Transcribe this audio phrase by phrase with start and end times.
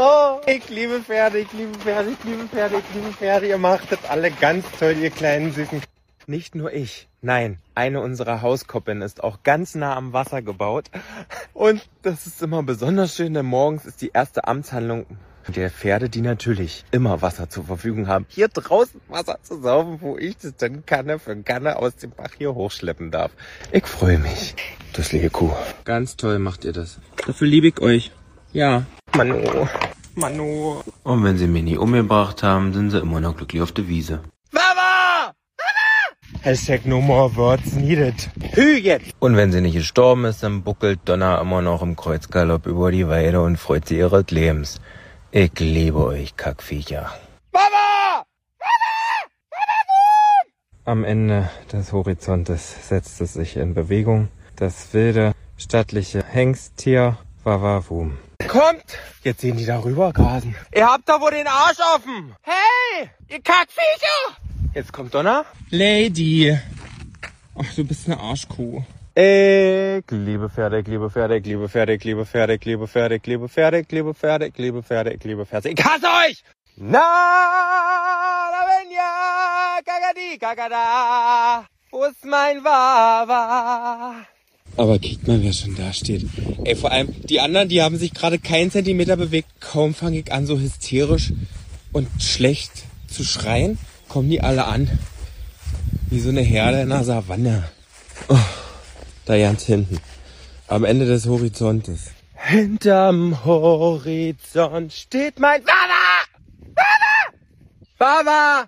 [0.00, 3.48] Oh, ich liebe Pferde, ich liebe Pferde, ich liebe Pferde, ich liebe Pferde.
[3.48, 5.82] Ihr macht das alle ganz toll, ihr kleinen Süßen.
[6.28, 7.08] Nicht nur ich.
[7.20, 10.88] Nein, eine unserer Hauskoppen ist auch ganz nah am Wasser gebaut.
[11.52, 15.04] Und das ist immer besonders schön, denn morgens ist die erste Amtshandlung
[15.48, 20.16] der Pferde, die natürlich immer Wasser zur Verfügung haben, hier draußen Wasser zu saufen, wo
[20.16, 23.32] ich das dann Kanne für Kanne aus dem Bach hier hochschleppen darf.
[23.72, 24.54] Ich freue mich.
[24.92, 25.52] Das liebe Kuh.
[25.84, 27.00] Ganz toll macht ihr das.
[27.26, 28.12] Dafür liebe ich euch.
[28.52, 28.84] Ja.
[29.14, 29.68] Manu.
[30.14, 30.80] Manu.
[31.04, 34.20] Und wenn sie mich nie umgebracht haben, sind sie immer noch glücklich auf der Wiese.
[34.50, 35.32] Mama!
[35.58, 36.42] Mama!
[36.42, 38.30] Hashtag no more words needed.
[38.54, 39.12] Hü jetzt!
[39.20, 43.06] Und wenn sie nicht gestorben ist, dann buckelt Donna immer noch im Kreuzgalopp über die
[43.06, 44.80] Weide und freut sie ihres Lebens.
[45.30, 47.12] Ich liebe euch, Kackviecher.
[47.52, 48.24] Mama!
[48.58, 49.28] Mama!
[49.50, 50.52] Mama!
[50.86, 54.28] Am Ende des Horizontes setzt es sich in Bewegung.
[54.56, 58.16] Das wilde, stattliche Hengsttier Wawawum.
[58.48, 58.98] Kommt!
[59.22, 60.56] Jetzt sehen die da rüber grasen.
[60.74, 62.34] Ihr habt da wohl den Arsch offen.
[62.42, 63.10] Hey!
[63.28, 64.38] Ihr Kackviecher!
[64.74, 65.44] Jetzt kommt Donner.
[65.70, 66.58] Lady.
[67.54, 68.82] Ach, du bist eine Arschkuh.
[69.14, 73.16] Ich liebe Pferde, ich liebe Pferde, ich liebe Pferde, ich liebe Pferde, ich liebe Pferde,
[73.16, 75.68] ich liebe Pferde, ich liebe Pferde, ich liebe Pferde, ich liebe Pferde.
[75.68, 76.42] Ich hasse euch!
[76.76, 77.00] Na,
[78.52, 81.66] da wenn ja, kagadi, kagada.
[81.90, 84.24] Wo ist mein Wawa?
[84.78, 86.24] Aber guckt mal, wer schon da steht.
[86.64, 89.48] Ey, vor allem die anderen, die haben sich gerade keinen Zentimeter bewegt.
[89.60, 91.32] Kaum fange ich an, so hysterisch
[91.92, 92.70] und schlecht
[93.08, 93.76] zu schreien,
[94.08, 94.88] kommen die alle an.
[96.10, 97.64] Wie so eine Herde in der Savanne.
[98.28, 98.38] Oh,
[99.26, 99.98] da ganz hinten.
[100.68, 102.12] Am Ende des Horizontes.
[102.34, 106.24] Hinterm Horizont steht mein Wawa!
[107.98, 108.24] Wawa!
[108.24, 108.64] Wawa!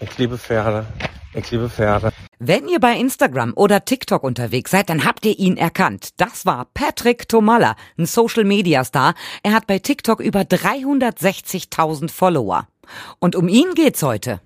[0.00, 0.86] Ich liebe Pferde.
[1.34, 2.10] Ich liebe Pferde.
[2.38, 6.10] Wenn ihr bei Instagram oder TikTok unterwegs seid, dann habt ihr ihn erkannt.
[6.18, 9.14] Das war Patrick Tomalla, ein Social Media Star.
[9.42, 12.68] Er hat bei TikTok über 360.000 Follower.
[13.18, 14.40] Und um ihn geht's heute.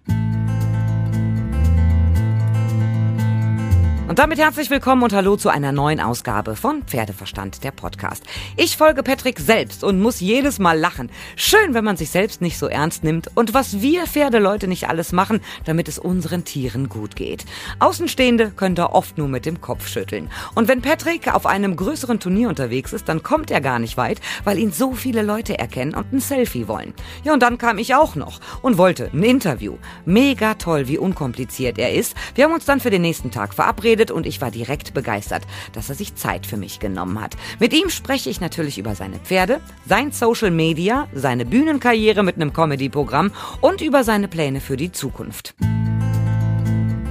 [4.18, 8.24] Damit herzlich willkommen und hallo zu einer neuen Ausgabe von Pferdeverstand, der Podcast.
[8.56, 11.08] Ich folge Patrick selbst und muss jedes Mal lachen.
[11.36, 15.12] Schön, wenn man sich selbst nicht so ernst nimmt und was wir Pferdeleute nicht alles
[15.12, 17.44] machen, damit es unseren Tieren gut geht.
[17.78, 20.32] Außenstehende können da oft nur mit dem Kopf schütteln.
[20.56, 24.20] Und wenn Patrick auf einem größeren Turnier unterwegs ist, dann kommt er gar nicht weit,
[24.42, 26.92] weil ihn so viele Leute erkennen und ein Selfie wollen.
[27.22, 29.76] Ja, und dann kam ich auch noch und wollte ein Interview.
[30.04, 32.16] Mega toll, wie unkompliziert er ist.
[32.34, 35.42] Wir haben uns dann für den nächsten Tag verabredet und ich war direkt begeistert,
[35.72, 37.36] dass er sich Zeit für mich genommen hat.
[37.58, 42.52] Mit ihm spreche ich natürlich über seine Pferde, sein Social Media, seine Bühnenkarriere mit einem
[42.52, 45.54] Comedy-Programm und über seine Pläne für die Zukunft.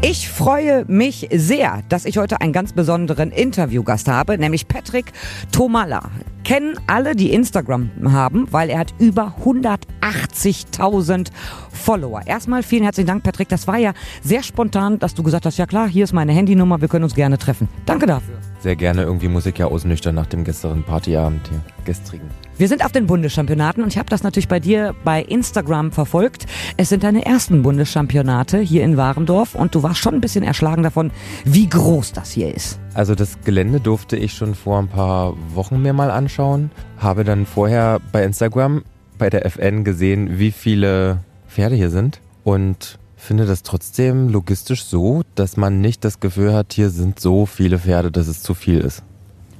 [0.02, 5.12] Ich freue mich sehr, dass ich heute einen ganz besonderen Interviewgast habe, nämlich Patrick
[5.52, 6.12] Tomalla.
[6.48, 11.28] Kennen alle, die Instagram haben, weil er hat über 180.000
[11.74, 12.22] Follower.
[12.26, 13.50] Erstmal vielen herzlichen Dank, Patrick.
[13.50, 13.92] Das war ja
[14.24, 17.16] sehr spontan, dass du gesagt hast, ja klar, hier ist meine Handynummer, wir können uns
[17.16, 17.68] gerne treffen.
[17.86, 18.36] Danke dafür.
[18.60, 19.04] Sehr gerne.
[19.04, 21.62] Irgendwie muss ich ja ausnüchtern nach dem gestrigen Partyabend hier.
[21.86, 22.28] Gestrigen.
[22.58, 26.48] Wir sind auf den Bundeschampionaten und ich habe das natürlich bei dir bei Instagram verfolgt.
[26.76, 30.82] Es sind deine ersten Bundeschampionate hier in Warendorf und du warst schon ein bisschen erschlagen
[30.82, 31.12] davon,
[31.46, 32.80] wie groß das hier ist.
[32.96, 36.72] Also das Gelände durfte ich schon vor ein paar Wochen mir mal anschauen.
[36.98, 38.84] Habe dann vorher bei Instagram
[39.20, 42.98] bei der FN gesehen, wie viele Pferde hier sind und
[43.28, 47.78] finde das trotzdem logistisch so, dass man nicht das Gefühl hat, hier sind so viele
[47.78, 49.04] Pferde, dass es zu viel ist.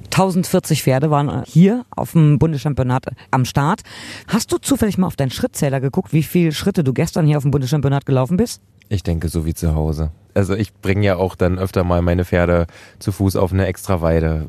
[0.06, 3.82] 1040 Pferde waren hier auf dem Bundeschampionat am Start.
[4.26, 7.42] Hast du zufällig mal auf deinen Schrittzähler geguckt, wie viele Schritte du gestern hier auf
[7.42, 8.62] dem Bundeschampionat gelaufen bist?
[8.88, 10.12] Ich denke, so wie zu Hause.
[10.32, 12.66] Also ich bringe ja auch dann öfter mal meine Pferde
[12.98, 14.48] zu Fuß auf eine extra Weide.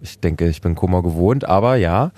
[0.00, 2.10] Ich denke, ich bin Kummer gewohnt, aber ja,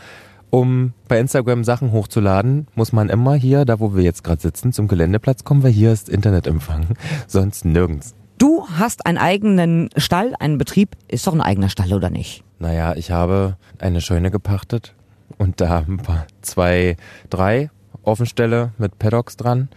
[0.51, 4.73] um bei Instagram Sachen hochzuladen, muss man immer hier, da wo wir jetzt gerade sitzen,
[4.73, 6.89] zum Geländeplatz kommen, weil hier ist Internetempfang,
[7.27, 8.15] sonst nirgends.
[8.39, 10.97] Du hast einen eigenen Stall, einen Betrieb.
[11.09, 12.45] Ist doch ein eigener Stall, oder nicht?
[12.61, 14.95] Naja, ich habe eine Scheune gepachtet
[15.39, 16.97] und da ein paar, zwei,
[17.31, 17.71] drei
[18.05, 19.69] Offenstelle mit Paddocks dran.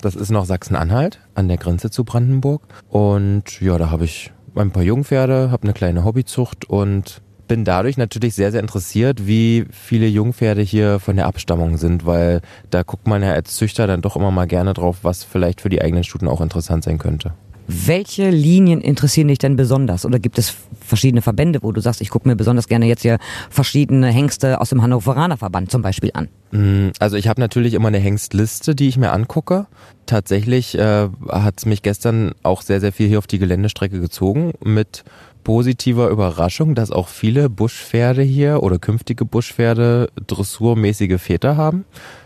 [0.00, 2.62] Das ist noch Sachsen-Anhalt an der Grenze zu Brandenburg.
[2.88, 7.96] Und ja, da habe ich ein paar Jungpferde, habe eine kleine Hobbyzucht und bin dadurch
[7.96, 12.40] natürlich sehr, sehr interessiert, wie viele Jungpferde hier von der Abstammung sind, weil
[12.70, 15.68] da guckt man ja als Züchter dann doch immer mal gerne drauf, was vielleicht für
[15.68, 17.32] die eigenen Stuten auch interessant sein könnte.
[17.68, 20.04] Welche Linien interessieren dich denn besonders?
[20.06, 23.18] Oder gibt es verschiedene Verbände, wo du sagst, ich gucke mir besonders gerne jetzt hier
[23.50, 26.28] verschiedene Hengste aus dem Hannoveraner Verband zum Beispiel an?
[26.52, 29.66] Mm, also ich habe natürlich immer eine Hengstliste, die ich mir angucke.
[30.06, 34.52] Tatsächlich äh, hat es mich gestern auch sehr, sehr viel hier auf die Geländestrecke gezogen
[34.62, 35.02] mit
[35.46, 41.84] positiver Überraschung, dass auch viele Buschpferde hier oder künftige Buschpferde dressurmäßige Väter haben.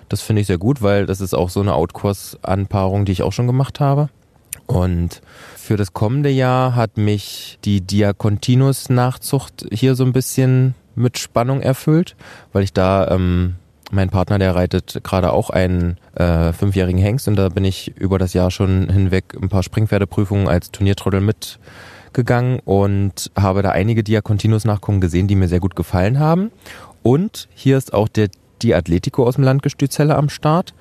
[0.09, 3.35] Das finde ich sehr gut, weil das ist auch so eine Outcourse-Anpaarung, die ich auch
[3.35, 4.09] schon gemacht habe.
[4.65, 5.21] Und
[5.55, 12.17] für das kommende Jahr hat mich die Diacontinus-Nachzucht hier so ein bisschen mit Spannung erfüllt,
[12.55, 13.57] weil ich da ähm,
[13.91, 18.19] mein Partner, der reitet gerade auch einen äh, fünfjährigen Hengst und da bin ich über
[18.19, 21.21] das Jahr schon hinweg ein paar Springpferdeprüfungen als Turniertrottel
[22.11, 26.51] mitgegangen und habe da einige Diacontinus-Nachkommen gesehen, die mir sehr gut gefallen haben.
[27.03, 28.29] Und hier ist auch der
[28.63, 30.75] Di Atletico aus dem Landgestüt Celle am Start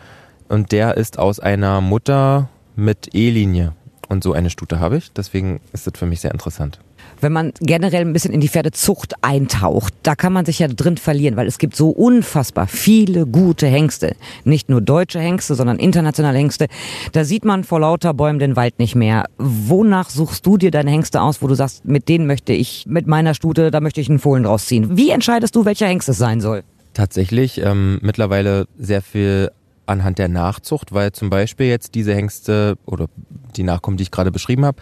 [0.49, 3.73] und der ist aus einer Mutter mit E-Linie.
[4.09, 6.79] Und so eine Stute habe ich, deswegen ist das für mich sehr interessant
[7.21, 10.97] wenn man generell ein bisschen in die Pferdezucht eintaucht, da kann man sich ja drin
[10.97, 14.15] verlieren, weil es gibt so unfassbar viele gute Hengste.
[14.43, 16.67] Nicht nur deutsche Hengste, sondern internationale Hengste.
[17.11, 19.25] Da sieht man vor lauter Bäumen den Wald nicht mehr.
[19.37, 23.07] Wonach suchst du dir deine Hengste aus, wo du sagst, mit denen möchte ich, mit
[23.07, 24.97] meiner Stute, da möchte ich einen Fohlen draus ziehen?
[24.97, 26.63] Wie entscheidest du, welcher Hengst es sein soll?
[26.93, 29.51] Tatsächlich ähm, mittlerweile sehr viel
[29.85, 33.07] anhand der Nachzucht, weil zum Beispiel jetzt diese Hengste oder
[33.55, 34.77] die Nachkommen, die ich gerade beschrieben habe,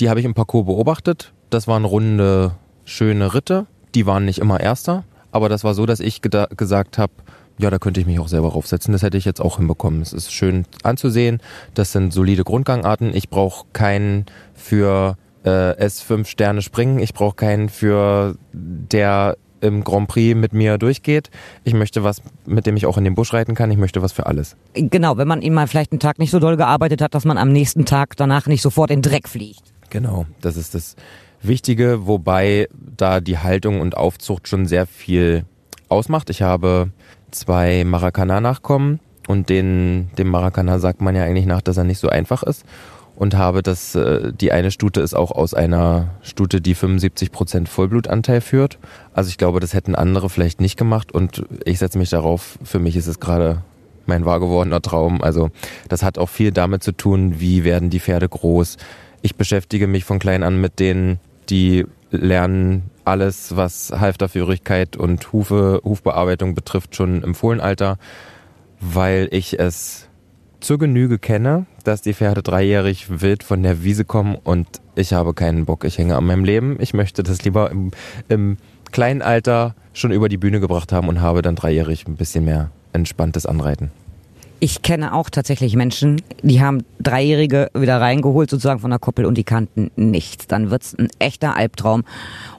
[0.00, 2.52] die habe ich im Parcours beobachtet das waren runde,
[2.84, 3.66] schöne Ritte.
[3.94, 7.12] Die waren nicht immer Erster, aber das war so, dass ich gesagt habe,
[7.58, 8.92] ja, da könnte ich mich auch selber raufsetzen.
[8.92, 10.00] Das hätte ich jetzt auch hinbekommen.
[10.00, 11.40] Es ist schön anzusehen.
[11.74, 13.14] Das sind solide Grundgangarten.
[13.14, 17.00] Ich brauche keinen für äh, S5 Sterne springen.
[17.00, 21.30] Ich brauche keinen für der im Grand Prix mit mir durchgeht.
[21.64, 23.70] Ich möchte was, mit dem ich auch in den Busch reiten kann.
[23.70, 24.56] Ich möchte was für alles.
[24.72, 27.36] Genau, wenn man ihm mal vielleicht einen Tag nicht so doll gearbeitet hat, dass man
[27.36, 29.62] am nächsten Tag danach nicht sofort in Dreck fliegt.
[29.90, 30.96] Genau, das ist das
[31.42, 35.44] Wichtige, wobei da die Haltung und Aufzucht schon sehr viel
[35.88, 36.30] ausmacht.
[36.30, 36.90] Ich habe
[37.30, 42.08] zwei Maracana-Nachkommen und den, dem Maracana sagt man ja eigentlich nach, dass er nicht so
[42.08, 42.64] einfach ist.
[43.16, 48.40] Und habe das, äh, die eine Stute ist auch aus einer Stute, die 75% Vollblutanteil
[48.40, 48.78] führt.
[49.12, 52.78] Also ich glaube, das hätten andere vielleicht nicht gemacht und ich setze mich darauf, für
[52.78, 53.62] mich ist es gerade
[54.06, 55.22] mein wahr gewordener Traum.
[55.22, 55.50] Also
[55.88, 58.78] das hat auch viel damit zu tun, wie werden die Pferde groß.
[59.20, 65.80] Ich beschäftige mich von klein an mit denen, die lernen alles, was Halfterführigkeit und Hufe,
[65.84, 67.98] Hufbearbeitung betrifft, schon im Fohlenalter,
[68.80, 70.08] weil ich es
[70.60, 75.34] zur Genüge kenne, dass die Pferde dreijährig wild von der Wiese kommen und ich habe
[75.34, 75.84] keinen Bock.
[75.84, 76.76] Ich hänge an meinem Leben.
[76.80, 77.90] Ich möchte das lieber im,
[78.28, 78.58] im
[78.92, 82.70] kleinen Alter schon über die Bühne gebracht haben und habe dann dreijährig ein bisschen mehr
[82.92, 83.90] entspanntes Anreiten.
[84.62, 89.38] Ich kenne auch tatsächlich Menschen, die haben Dreijährige wieder reingeholt, sozusagen von der Koppel und
[89.38, 90.48] die kannten nichts.
[90.48, 92.04] Dann wird's ein echter Albtraum.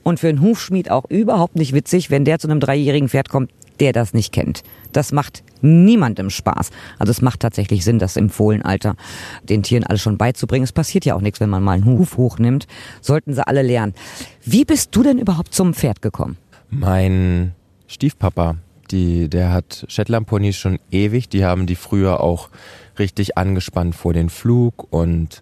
[0.01, 3.51] Und für einen Hufschmied auch überhaupt nicht witzig, wenn der zu einem dreijährigen Pferd kommt,
[3.79, 4.63] der das nicht kennt.
[4.93, 6.71] Das macht niemandem Spaß.
[6.97, 8.95] Also es macht tatsächlich Sinn, das im Fohlenalter
[9.43, 10.63] den Tieren alles schon beizubringen.
[10.63, 12.65] Es passiert ja auch nichts, wenn man mal einen Huf hochnimmt.
[13.01, 13.93] Sollten sie alle lernen.
[14.43, 16.37] Wie bist du denn überhaupt zum Pferd gekommen?
[16.71, 17.51] Mein
[17.85, 18.55] Stiefpapa,
[18.91, 21.29] die, der hat Shetland Ponys schon ewig.
[21.29, 22.49] Die haben die früher auch
[22.99, 24.91] richtig angespannt vor den Flug.
[24.91, 25.41] Und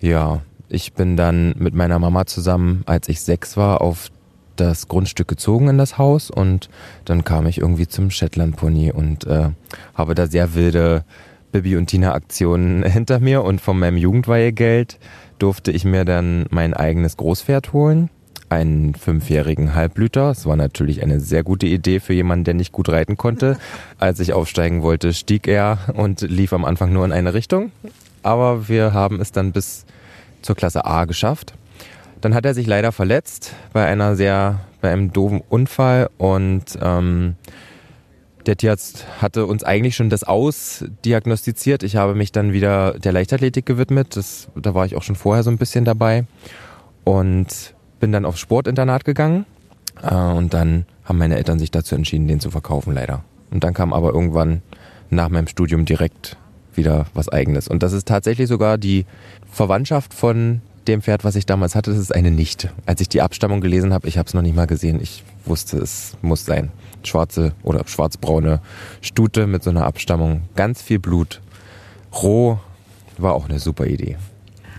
[0.00, 4.10] ja, ich bin dann mit meiner Mama zusammen, als ich sechs war, auf
[4.56, 6.30] das Grundstück gezogen in das Haus.
[6.30, 6.68] Und
[7.04, 9.50] dann kam ich irgendwie zum Shetland Pony und äh,
[9.94, 11.04] habe da sehr wilde
[11.52, 13.44] Bibi und Tina Aktionen hinter mir.
[13.44, 14.98] Und von meinem Jugendweihegeld
[15.38, 18.10] durfte ich mir dann mein eigenes Großpferd holen
[18.48, 20.30] einen fünfjährigen Halbblüter.
[20.30, 23.58] Es war natürlich eine sehr gute Idee für jemanden, der nicht gut reiten konnte.
[23.98, 27.72] Als ich aufsteigen wollte, stieg er und lief am Anfang nur in eine Richtung.
[28.22, 29.84] Aber wir haben es dann bis
[30.42, 31.54] zur Klasse A geschafft.
[32.20, 37.36] Dann hat er sich leider verletzt bei einer sehr, bei einem doofen Unfall und ähm,
[38.46, 41.82] der Tierarzt hatte uns eigentlich schon das ausdiagnostiziert.
[41.82, 44.16] Ich habe mich dann wieder der Leichtathletik gewidmet.
[44.16, 46.24] Das, da war ich auch schon vorher so ein bisschen dabei.
[47.04, 49.46] Und bin dann aufs Sportinternat gegangen
[50.02, 53.24] äh, und dann haben meine Eltern sich dazu entschieden, den zu verkaufen, leider.
[53.50, 54.62] Und dann kam aber irgendwann
[55.10, 56.36] nach meinem Studium direkt
[56.74, 57.66] wieder was eigenes.
[57.68, 59.06] Und das ist tatsächlich sogar die
[59.50, 62.70] Verwandtschaft von dem Pferd, was ich damals hatte, das ist eine Nichte.
[62.86, 65.00] Als ich die Abstammung gelesen habe, ich habe es noch nicht mal gesehen.
[65.02, 66.70] Ich wusste, es muss sein.
[67.04, 68.60] Schwarze oder schwarzbraune
[69.00, 70.42] Stute mit so einer Abstammung.
[70.56, 71.40] Ganz viel Blut.
[72.22, 72.58] Roh
[73.18, 74.16] war auch eine super Idee.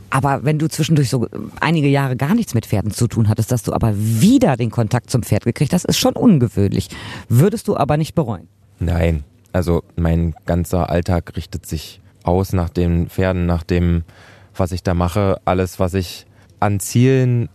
[0.09, 1.27] Aber wenn du zwischendurch so
[1.59, 5.09] einige Jahre gar nichts mit Pferden zu tun hattest, dass du aber wieder den Kontakt
[5.09, 6.89] zum Pferd gekriegt hast, ist schon ungewöhnlich.
[7.27, 8.47] Würdest du aber nicht bereuen?
[8.79, 9.23] Nein.
[9.51, 14.03] Also mein ganzer Alltag richtet sich aus nach den Pferden, nach dem,
[14.55, 15.41] was ich da mache.
[15.45, 16.25] Alles, was ich
[16.59, 17.49] an Zielen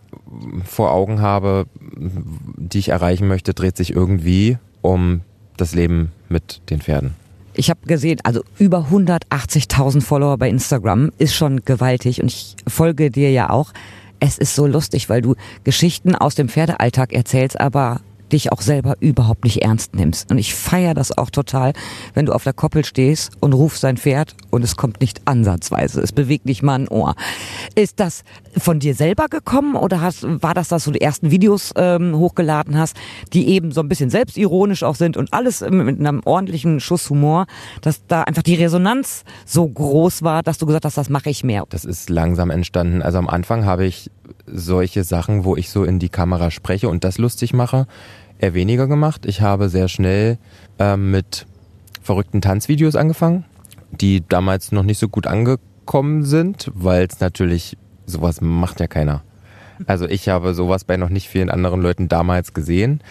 [0.65, 5.21] vor Augen habe, die ich erreichen möchte, dreht sich irgendwie um
[5.57, 7.15] das Leben mit den Pferden.
[7.57, 13.09] Ich habe gesehen, also über 180.000 Follower bei Instagram ist schon gewaltig und ich folge
[13.09, 13.71] dir ja auch.
[14.19, 18.95] Es ist so lustig, weil du Geschichten aus dem Pferdealltag erzählst, aber dich auch selber
[18.99, 20.31] überhaupt nicht ernst nimmst.
[20.31, 21.73] Und ich feiere das auch total,
[22.13, 26.01] wenn du auf der Koppel stehst und rufst dein Pferd und es kommt nicht ansatzweise.
[26.01, 27.15] Es bewegt nicht mal ein Ohr.
[27.75, 28.23] Ist das
[28.57, 32.77] von dir selber gekommen oder hast, war das, dass du die ersten Videos ähm, hochgeladen
[32.77, 32.95] hast,
[33.33, 37.47] die eben so ein bisschen selbstironisch auch sind und alles mit einem ordentlichen Schuss Humor,
[37.81, 41.43] dass da einfach die Resonanz so groß war, dass du gesagt hast, das mache ich
[41.43, 41.65] mehr?
[41.69, 43.01] Das ist langsam entstanden.
[43.01, 44.09] Also am Anfang habe ich
[44.45, 47.87] solche Sachen, wo ich so in die Kamera spreche und das lustig mache,
[48.39, 49.25] eher weniger gemacht.
[49.25, 50.37] Ich habe sehr schnell
[50.79, 51.45] ähm, mit
[52.01, 53.45] verrückten Tanzvideos angefangen,
[53.91, 59.23] die damals noch nicht so gut angekommen sind, weil es natürlich sowas macht ja keiner.
[59.87, 63.01] Also ich habe sowas bei noch nicht vielen anderen Leuten damals gesehen.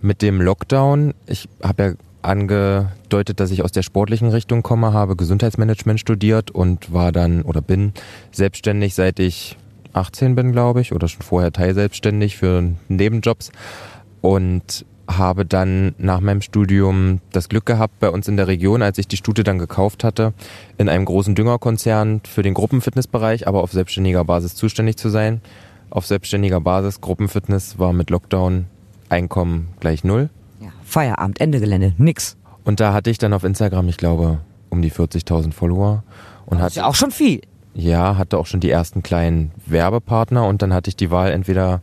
[0.00, 5.16] Mit dem Lockdown, ich habe ja angedeutet, dass ich aus der sportlichen Richtung komme, habe
[5.16, 7.92] Gesundheitsmanagement studiert und war dann oder bin
[8.32, 9.56] selbstständig, seit ich
[9.92, 13.50] 18 bin, glaube ich, oder schon vorher teilselbstständig für Nebenjobs
[14.20, 18.98] und habe dann nach meinem Studium das Glück gehabt, bei uns in der Region, als
[18.98, 20.34] ich die Stute dann gekauft hatte,
[20.76, 25.40] in einem großen Düngerkonzern für den Gruppenfitnessbereich, aber auf selbstständiger Basis zuständig zu sein.
[25.90, 28.66] Auf selbstständiger Basis, Gruppenfitness war mit Lockdown
[29.08, 30.28] Einkommen gleich null.
[30.60, 32.36] Ja, Feierabend, Ende Gelände, nix.
[32.64, 36.02] Und da hatte ich dann auf Instagram, ich glaube, um die 40.000 Follower.
[36.44, 37.40] Und das ist ja auch schon viel.
[37.74, 41.80] Ja, hatte auch schon die ersten kleinen Werbepartner und dann hatte ich die Wahl, entweder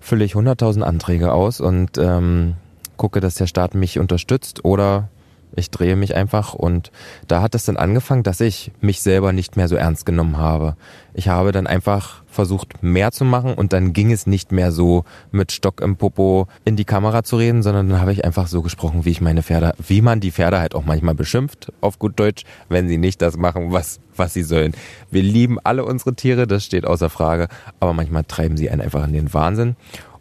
[0.00, 2.54] fülle ich 100.000 Anträge aus und ähm,
[2.96, 5.08] gucke, dass der Staat mich unterstützt oder
[5.56, 6.92] ich drehe mich einfach und
[7.26, 10.76] da hat es dann angefangen, dass ich mich selber nicht mehr so ernst genommen habe.
[11.14, 15.04] Ich habe dann einfach versucht, mehr zu machen und dann ging es nicht mehr so
[15.32, 18.62] mit Stock im Popo in die Kamera zu reden, sondern dann habe ich einfach so
[18.62, 22.20] gesprochen, wie ich meine Pferde, wie man die Pferde halt auch manchmal beschimpft, auf gut
[22.20, 24.74] Deutsch, wenn sie nicht das machen, was, was sie sollen.
[25.10, 27.48] Wir lieben alle unsere Tiere, das steht außer Frage,
[27.80, 29.76] aber manchmal treiben sie einen einfach in den Wahnsinn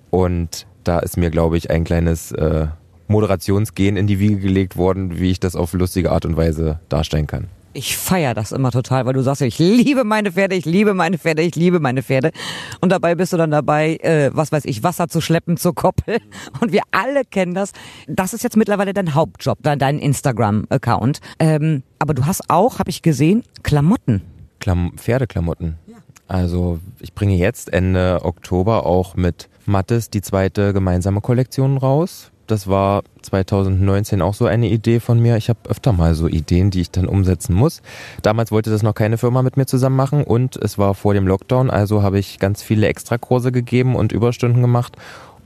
[0.09, 2.67] und da ist mir, glaube ich, ein kleines äh,
[3.07, 7.27] Moderationsgehen in die Wiege gelegt worden, wie ich das auf lustige Art und Weise darstellen
[7.27, 7.47] kann.
[7.77, 11.17] Ich feiere das immer total, weil du sagst, ich liebe meine Pferde, ich liebe meine
[11.17, 12.31] Pferde, ich liebe meine Pferde.
[12.79, 16.19] Und dabei bist du dann dabei, äh, was weiß ich, Wasser zu schleppen zur Koppel.
[16.61, 17.73] Und wir alle kennen das.
[18.07, 21.19] Das ist jetzt mittlerweile dein Hauptjob, dein Instagram-Account.
[21.39, 24.21] Ähm, aber du hast auch, habe ich gesehen, Klamotten.
[24.61, 25.75] Klam Pferdeklamotten.
[25.87, 25.97] Ja.
[26.29, 32.67] Also ich bringe jetzt Ende Oktober auch mit Mattes die zweite gemeinsame Kollektion raus das
[32.67, 35.37] war 2019 auch so eine Idee von mir.
[35.37, 37.81] Ich habe öfter mal so Ideen, die ich dann umsetzen muss.
[38.21, 41.27] Damals wollte das noch keine Firma mit mir zusammen machen und es war vor dem
[41.27, 44.95] Lockdown, also habe ich ganz viele Extrakurse gegeben und Überstunden gemacht,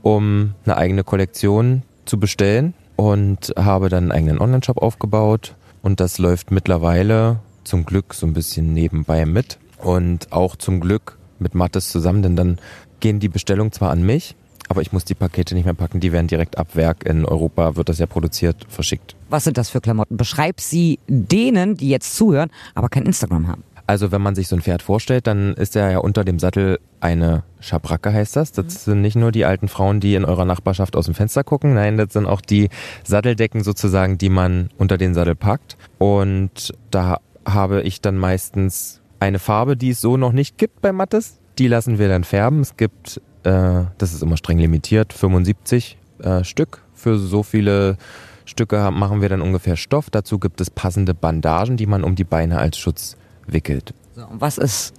[0.02, 6.18] um eine eigene Kollektion zu bestellen und habe dann einen eigenen Online-Shop aufgebaut und das
[6.18, 11.88] läuft mittlerweile zum Glück so ein bisschen nebenbei mit und auch zum Glück mit Mattes
[11.88, 12.58] zusammen, denn dann
[13.00, 14.34] gehen die Bestellungen zwar an mich,
[14.70, 17.74] aber ich muss die Pakete nicht mehr packen, die werden direkt ab Werk in Europa,
[17.74, 19.16] wird das ja produziert, verschickt.
[19.28, 20.16] Was sind das für Klamotten?
[20.16, 23.64] Beschreib sie denen, die jetzt zuhören, aber kein Instagram haben.
[23.88, 26.78] Also wenn man sich so ein Pferd vorstellt, dann ist er ja unter dem Sattel
[27.00, 28.52] eine Schabracke heißt das.
[28.52, 28.70] Das mhm.
[28.92, 31.96] sind nicht nur die alten Frauen, die in eurer Nachbarschaft aus dem Fenster gucken, nein,
[31.96, 32.68] das sind auch die
[33.02, 35.76] Satteldecken sozusagen, die man unter den Sattel packt.
[35.98, 40.92] Und da habe ich dann meistens eine Farbe, die es so noch nicht gibt bei
[40.92, 41.40] Mattes.
[41.58, 42.60] Die lassen wir dann färben.
[42.60, 46.82] Es gibt äh, das ist immer streng limitiert, 75 äh, Stück.
[46.94, 47.96] Für so viele
[48.44, 50.10] Stücke machen wir dann ungefähr Stoff.
[50.10, 53.16] Dazu gibt es passende Bandagen, die man um die Beine als Schutz
[53.46, 53.94] wickelt.
[54.14, 54.94] So, was ist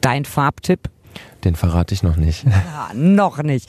[0.00, 0.88] dein Farbtipp?
[1.44, 2.44] Den verrate ich noch nicht.
[2.74, 3.68] Ja, noch nicht.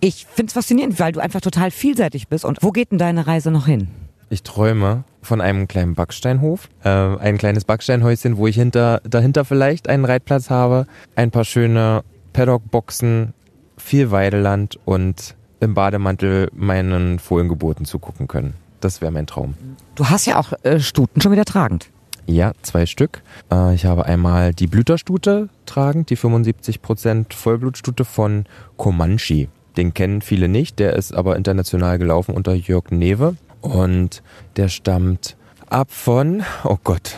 [0.00, 2.44] Ich finde es faszinierend, weil du einfach total vielseitig bist.
[2.44, 3.88] Und wo geht denn deine Reise noch hin?
[4.30, 9.88] Ich träume von einem kleinen Backsteinhof, äh, ein kleines Backsteinhäuschen, wo ich hinter, dahinter vielleicht
[9.88, 13.32] einen Reitplatz habe, ein paar schöne Paddock-Boxen,
[13.76, 18.54] viel Weideland und im Bademantel meinen Fohlengeburten zugucken können.
[18.80, 19.54] Das wäre mein Traum.
[19.94, 21.88] Du hast ja auch äh, Stuten schon wieder tragend.
[22.26, 23.22] Ja, zwei Stück.
[23.50, 28.44] Äh, ich habe einmal die Blüterstute tragend, die 75% Vollblutstute von
[28.76, 29.48] Comanche.
[29.76, 33.36] Den kennen viele nicht, der ist aber international gelaufen unter Jörg Newe.
[33.60, 34.22] Und
[34.56, 35.36] der stammt
[35.68, 37.16] ab von, oh Gott,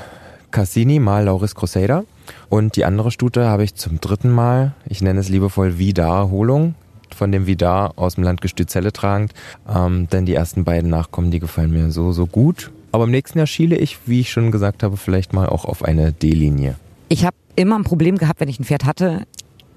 [0.51, 2.05] Cassini mal Lauris Crusader.
[2.49, 6.75] Und die andere Stute habe ich zum dritten Mal, ich nenne es liebevoll Vidar-Holung,
[7.15, 9.33] von dem Vidar aus dem Landgestüt Zelle tragend.
[9.69, 12.71] Ähm, denn die ersten beiden Nachkommen, die gefallen mir so, so gut.
[12.93, 15.85] Aber im nächsten Jahr schiele ich, wie ich schon gesagt habe, vielleicht mal auch auf
[15.85, 16.77] eine D-Linie.
[17.09, 19.27] Ich habe immer ein Problem gehabt, wenn ich ein Pferd hatte.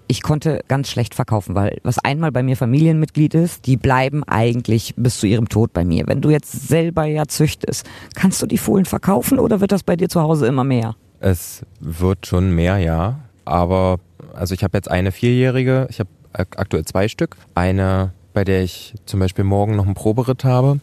[0.08, 4.96] Ich konnte ganz schlecht verkaufen, weil was einmal bei mir Familienmitglied ist, die bleiben eigentlich
[4.98, 6.06] bis zu ihrem Tod bei mir.
[6.08, 9.96] Wenn du jetzt selber ja züchtest, kannst du die Fohlen verkaufen oder wird das bei
[9.96, 10.96] dir zu Hause immer mehr?
[11.20, 13.20] Es wird schon mehr, ja.
[13.46, 14.00] Aber
[14.36, 17.36] Also ich habe jetzt eine vierjährige, ich habe aktuell zwei Stück.
[17.56, 20.80] Eine, bei der ich zum Beispiel morgen noch einen Proberitt habe.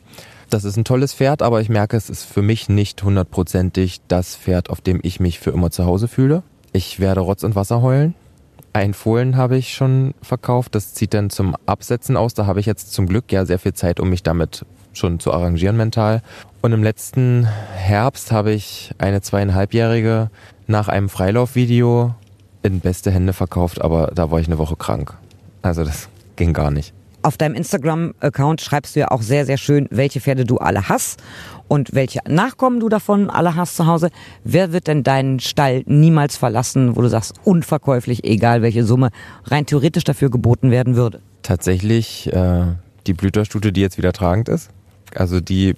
[0.51, 4.37] Das ist ein tolles Pferd, aber ich merke, es ist für mich nicht hundertprozentig das
[4.37, 6.43] Pferd, auf dem ich mich für immer zu Hause fühle.
[6.73, 8.15] Ich werde Rotz und Wasser heulen.
[8.73, 10.75] Ein Fohlen habe ich schon verkauft.
[10.75, 12.35] Das zieht dann zum Absetzen aus.
[12.35, 14.67] Da habe ich jetzt zum Glück ja sehr viel Zeit, um mich damit
[14.97, 16.23] schon zu arrangieren mental.
[16.63, 20.31] Und im letzten Herbst habe ich eine zweieinhalbjährige
[20.67, 22.15] nach einem Freilaufvideo
[22.63, 25.15] in beste Hände verkauft, aber da war ich eine Woche krank.
[25.63, 26.93] Also das ging gar nicht.
[27.23, 31.21] Auf deinem Instagram-Account schreibst du ja auch sehr, sehr schön, welche Pferde du alle hast
[31.67, 34.11] und welche Nachkommen du davon alle hast zu Hause.
[34.45, 39.11] Wer wird denn deinen Stall niemals verlassen, wo du sagst, unverkäuflich, egal welche Summe
[39.45, 41.21] rein theoretisch dafür geboten werden würde?
[41.43, 42.67] Tatsächlich äh,
[43.09, 44.71] die Blüterstute, die jetzt wieder tragend ist.
[45.15, 45.75] Also die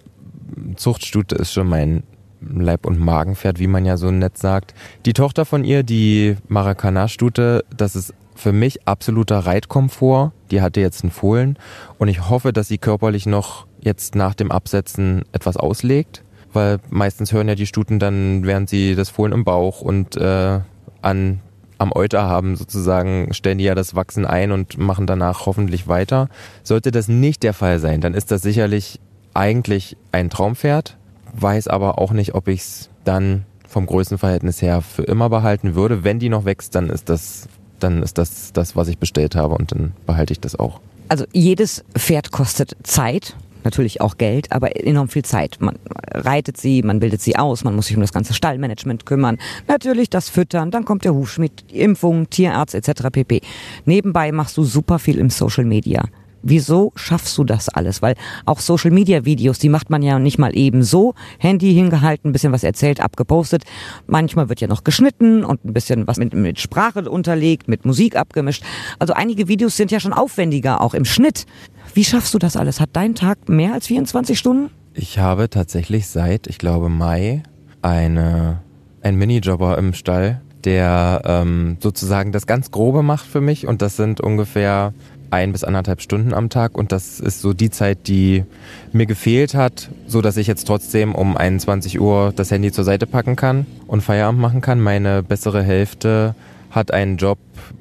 [0.76, 2.02] Zuchtstute ist schon mein
[2.40, 4.74] Leib- und Magenpferd, wie man ja so nett sagt.
[5.06, 10.32] Die Tochter von ihr, die Maracana-Stute, das ist für mich absoluter Reitkomfort.
[10.50, 11.58] Die hatte jetzt einen Fohlen
[11.98, 17.32] und ich hoffe, dass sie körperlich noch jetzt nach dem Absetzen etwas auslegt, weil meistens
[17.32, 20.60] hören ja die Stuten dann, während sie das Fohlen im Bauch und äh,
[21.02, 21.40] an
[21.80, 26.28] am Euter haben sozusagen, stellen die ja das Wachsen ein und machen danach hoffentlich weiter.
[26.64, 28.98] Sollte das nicht der Fall sein, dann ist das sicherlich
[29.38, 30.96] eigentlich ein Traumpferd,
[31.32, 36.02] weiß aber auch nicht, ob ich es dann vom Größenverhältnis her für immer behalten würde.
[36.02, 39.54] Wenn die noch wächst, dann ist das dann ist das das, was ich bestellt habe
[39.54, 40.80] und dann behalte ich das auch.
[41.08, 45.58] Also jedes Pferd kostet Zeit, natürlich auch Geld, aber enorm viel Zeit.
[45.60, 45.78] Man
[46.10, 49.38] reitet sie, man bildet sie aus, man muss sich um das ganze Stallmanagement kümmern.
[49.68, 53.08] Natürlich das Füttern, dann kommt der Hufschmied, Impfung, Tierarzt etc.
[53.12, 53.42] pp.
[53.84, 56.02] Nebenbei machst du super viel im Social Media.
[56.42, 58.02] Wieso schaffst du das alles?
[58.02, 58.14] Weil
[58.44, 61.14] auch Social Media Videos, die macht man ja nicht mal eben so.
[61.38, 63.64] Handy hingehalten, bisschen was erzählt, abgepostet.
[64.06, 68.16] Manchmal wird ja noch geschnitten und ein bisschen was mit, mit Sprache unterlegt, mit Musik
[68.16, 68.62] abgemischt.
[68.98, 71.46] Also einige Videos sind ja schon aufwendiger, auch im Schnitt.
[71.94, 72.80] Wie schaffst du das alles?
[72.80, 74.70] Hat dein Tag mehr als 24 Stunden?
[74.94, 77.42] Ich habe tatsächlich seit, ich glaube, Mai
[77.82, 78.60] eine,
[79.02, 83.96] ein Minijobber im Stall, der ähm, sozusagen das ganz Grobe macht für mich und das
[83.96, 84.92] sind ungefähr
[85.30, 88.44] ein bis anderthalb Stunden am Tag und das ist so die Zeit, die
[88.92, 93.06] mir gefehlt hat, so dass ich jetzt trotzdem um 21 Uhr das Handy zur Seite
[93.06, 94.80] packen kann und Feierabend machen kann.
[94.80, 96.34] Meine bessere Hälfte
[96.70, 97.38] hat einen Job,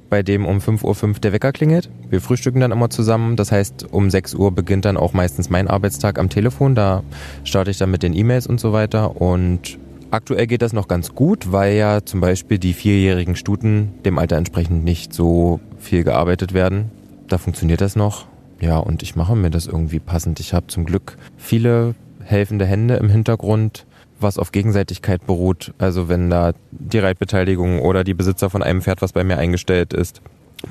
[0.09, 1.89] bei dem um 5.05 Uhr der Wecker klingelt.
[2.09, 3.35] Wir frühstücken dann immer zusammen.
[3.35, 6.75] Das heißt, um 6 Uhr beginnt dann auch meistens mein Arbeitstag am Telefon.
[6.75, 7.03] Da
[7.43, 9.19] starte ich dann mit den E-Mails und so weiter.
[9.19, 9.77] Und
[10.11, 14.37] aktuell geht das noch ganz gut, weil ja zum Beispiel die vierjährigen Stuten dem Alter
[14.37, 16.91] entsprechend nicht so viel gearbeitet werden
[17.27, 18.25] da funktioniert das noch.
[18.59, 20.39] Ja, und ich mache mir das irgendwie passend.
[20.39, 23.85] Ich habe zum Glück viele helfende Hände im Hintergrund,
[24.19, 25.73] was auf Gegenseitigkeit beruht.
[25.77, 29.93] Also wenn da die Reitbeteiligung oder die Besitzer von einem Pferd, was bei mir eingestellt
[29.93, 30.21] ist,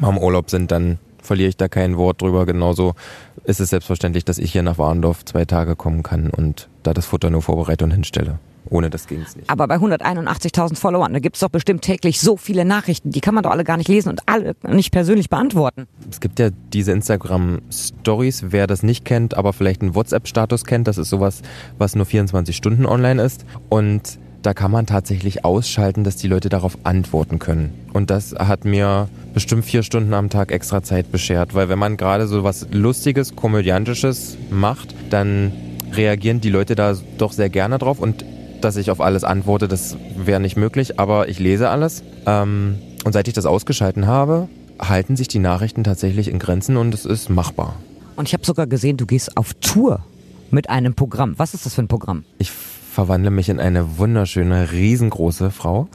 [0.01, 2.47] mal im Urlaub sind, dann verliere ich da kein Wort drüber.
[2.47, 2.95] Genauso
[3.45, 7.07] ist es selbstverständlich, dass ich hier nach Warndorf zwei Tage kommen kann und da das
[7.07, 8.39] Futter nur vorbereite und hinstelle.
[8.71, 9.49] Ohne das ging es nicht.
[9.49, 13.35] Aber bei 181.000 Followern, da gibt es doch bestimmt täglich so viele Nachrichten, die kann
[13.35, 15.87] man doch alle gar nicht lesen und alle nicht persönlich beantworten.
[16.11, 20.99] Es gibt ja diese Instagram-Stories, wer das nicht kennt, aber vielleicht einen WhatsApp-Status kennt, das
[20.99, 21.43] ist sowas,
[21.79, 23.45] was nur 24 Stunden online ist.
[23.69, 27.75] Und da kann man tatsächlich ausschalten, dass die Leute darauf antworten können.
[27.93, 31.97] Und das hat mir bestimmt vier Stunden am Tag extra Zeit beschert, weil wenn man
[31.97, 35.53] gerade so was Lustiges, Komödiantisches macht, dann
[35.93, 38.25] reagieren die Leute da doch sehr gerne drauf und
[38.61, 42.03] dass ich auf alles antworte, das wäre nicht möglich, aber ich lese alles.
[42.27, 46.93] Ähm, und seit ich das ausgeschalten habe, halten sich die Nachrichten tatsächlich in Grenzen und
[46.95, 47.77] es ist machbar.
[48.17, 50.01] Und ich habe sogar gesehen, du gehst auf Tour
[50.51, 51.35] mit einem Programm.
[51.37, 52.25] Was ist das für ein Programm?
[52.39, 55.89] Ich verwandle mich in eine wunderschöne, riesengroße Frau.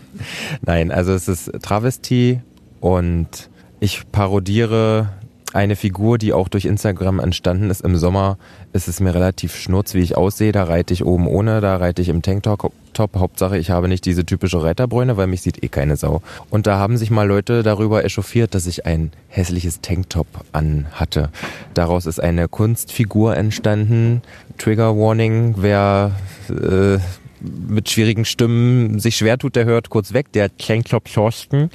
[0.62, 2.40] Nein, also es ist Travestie
[2.80, 5.10] und ich parodiere
[5.52, 7.80] eine Figur, die auch durch Instagram entstanden ist.
[7.80, 8.38] Im Sommer
[8.72, 10.52] ist es mir relativ schnurz, wie ich aussehe.
[10.52, 12.72] Da reite ich oben ohne, da reite ich im Tanktop.
[12.98, 16.20] Hauptsache, ich habe nicht diese typische Reiterbräune, weil mich sieht eh keine Sau.
[16.50, 21.30] Und da haben sich mal Leute darüber echauffiert, dass ich ein hässliches Tanktop anhatte.
[21.74, 24.22] Daraus ist eine Kunstfigur entstanden.
[24.58, 26.10] Trigger Warning, wer
[26.50, 26.98] äh,
[27.40, 30.32] mit schwierigen Stimmen sich schwer tut, der hört kurz weg.
[30.32, 31.70] Der Tanktop Thorsten.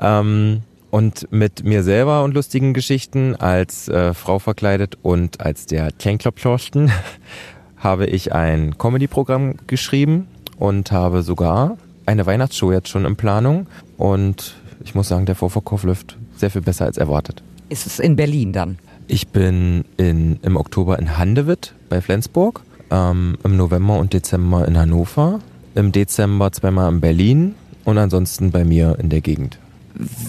[0.00, 5.90] Ähm, und mit mir selber und lustigen Geschichten als äh, Frau verkleidet und als der
[5.92, 6.90] Kleinklopflorsten
[7.76, 10.26] habe ich ein Comedy-Programm geschrieben
[10.58, 13.66] und habe sogar eine Weihnachtsshow jetzt schon in Planung.
[13.96, 17.42] Und ich muss sagen, der Vorverkauf läuft sehr viel besser als erwartet.
[17.68, 18.78] Ist es in Berlin dann?
[19.06, 24.78] Ich bin in, im Oktober in Handewitt bei Flensburg, ähm, im November und Dezember in
[24.78, 25.40] Hannover,
[25.74, 29.58] im Dezember zweimal in Berlin und ansonsten bei mir in der Gegend.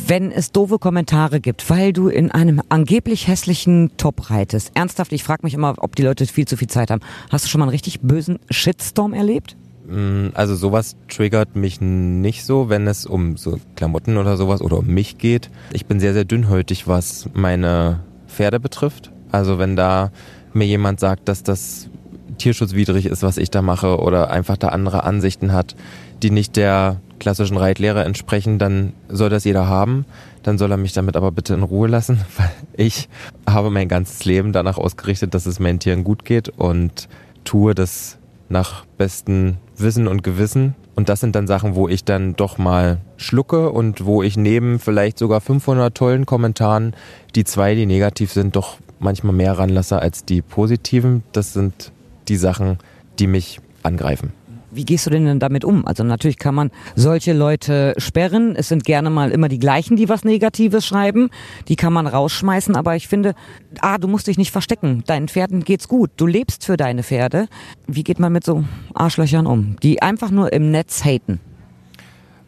[0.07, 4.71] Wenn es doofe Kommentare gibt, weil du in einem angeblich hässlichen Top reitest.
[4.73, 7.01] Ernsthaft, ich frage mich immer, ob die Leute viel zu viel Zeit haben.
[7.29, 9.55] Hast du schon mal einen richtig bösen Shitstorm erlebt?
[9.87, 14.77] Mm, also sowas triggert mich nicht so, wenn es um so Klamotten oder sowas oder
[14.79, 15.49] um mich geht.
[15.73, 19.11] Ich bin sehr, sehr dünnhäutig, was meine Pferde betrifft.
[19.31, 20.11] Also wenn da
[20.53, 21.89] mir jemand sagt, dass das
[22.37, 25.75] tierschutzwidrig ist, was ich da mache oder einfach da andere Ansichten hat,
[26.23, 30.05] die nicht der klassischen Reitlehre entsprechen, dann soll das jeder haben.
[30.43, 33.07] Dann soll er mich damit aber bitte in Ruhe lassen, weil ich
[33.47, 37.07] habe mein ganzes Leben danach ausgerichtet, dass es meinen Tieren gut geht und
[37.43, 38.17] tue das
[38.49, 40.75] nach bestem Wissen und Gewissen.
[40.95, 44.79] Und das sind dann Sachen, wo ich dann doch mal schlucke und wo ich neben
[44.79, 46.95] vielleicht sogar 500 tollen Kommentaren
[47.35, 51.23] die zwei, die negativ sind, doch manchmal mehr ranlasse als die positiven.
[51.31, 51.91] Das sind
[52.27, 52.79] die Sachen,
[53.19, 54.33] die mich angreifen.
[54.71, 55.85] Wie gehst du denn damit um?
[55.85, 58.55] Also natürlich kann man solche Leute sperren.
[58.55, 61.29] Es sind gerne mal immer die gleichen, die was Negatives schreiben.
[61.67, 62.75] Die kann man rausschmeißen.
[62.75, 63.33] Aber ich finde,
[63.81, 65.03] ah, du musst dich nicht verstecken.
[65.05, 66.11] Deinen Pferden geht's gut.
[66.15, 67.47] Du lebst für deine Pferde.
[67.87, 71.39] Wie geht man mit so Arschlöchern um, die einfach nur im Netz haten?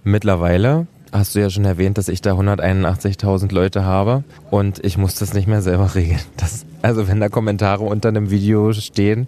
[0.04, 5.16] Mittlerweile hast du ja schon erwähnt, dass ich da 181.000 Leute habe und ich muss
[5.16, 6.20] das nicht mehr selber regeln.
[6.38, 9.28] Das, also wenn da Kommentare unter einem Video stehen,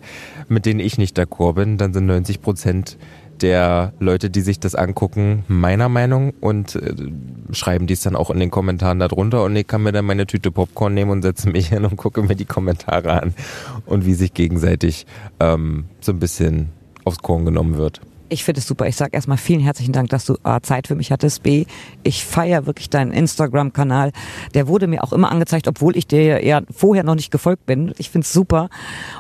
[0.50, 2.98] mit denen ich nicht d'accord bin, dann sind 90 Prozent
[3.42, 6.94] der Leute, die sich das angucken, meiner Meinung und äh,
[7.52, 10.52] schreiben dies dann auch in den Kommentaren darunter und ich kann mir dann meine Tüte
[10.52, 13.34] Popcorn nehmen und setze mich hin und gucke mir die Kommentare an
[13.86, 15.06] und wie sich gegenseitig
[15.40, 16.70] ähm, so ein bisschen
[17.04, 18.02] aufs Korn genommen wird.
[18.28, 18.88] Ich finde es super.
[18.88, 21.44] Ich sage erstmal vielen herzlichen Dank, dass du A, Zeit für mich hattest.
[21.44, 21.66] B,
[22.04, 24.12] ich feiere wirklich deinen Instagram-Kanal.
[24.54, 27.94] Der wurde mir auch immer angezeigt, obwohl ich dir ja vorher noch nicht gefolgt bin.
[27.98, 28.70] Ich finde es super.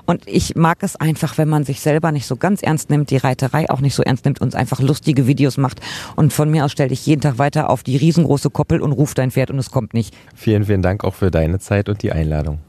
[0.06, 3.18] Und ich mag es einfach, wenn man sich selber nicht so ganz ernst nimmt, die
[3.18, 5.82] Reiterei auch nicht so ernst nimmt und einfach lustige Videos macht.
[6.16, 9.14] Und von mir aus stell dich jeden Tag weiter auf die riesengroße Koppel und ruf
[9.14, 10.16] dein Pferd und es kommt nicht.
[10.36, 12.60] Vielen, vielen Dank auch für deine Zeit und die Einladung.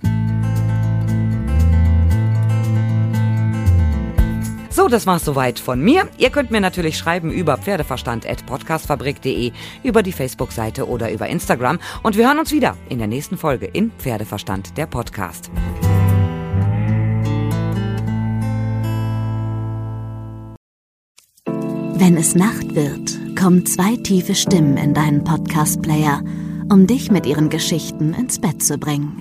[4.87, 6.09] So, das war's soweit von mir.
[6.16, 9.51] Ihr könnt mir natürlich schreiben über pferdeverstand.podcastfabrik.de,
[9.83, 11.81] über die Facebook-Seite oder über Instagram.
[12.05, 15.51] Und wir hören uns wieder in der nächsten Folge in Pferdeverstand, der Podcast.
[21.46, 26.22] Wenn es Nacht wird, kommen zwei tiefe Stimmen in deinen Podcast-Player,
[26.70, 29.20] um dich mit ihren Geschichten ins Bett zu bringen.